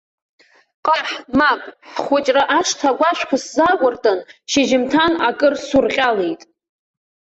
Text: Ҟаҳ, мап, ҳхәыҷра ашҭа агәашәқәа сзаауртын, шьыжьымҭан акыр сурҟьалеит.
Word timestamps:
Ҟаҳ, 0.85 1.09
мап, 1.37 1.61
ҳхәыҷра 1.91 2.43
ашҭа 2.57 2.87
агәашәқәа 2.91 3.37
сзаауртын, 3.43 4.19
шьыжьымҭан 4.51 5.13
акыр 5.27 5.53
сурҟьалеит. 5.67 6.41